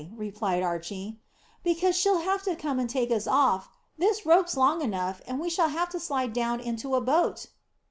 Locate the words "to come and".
2.41-2.89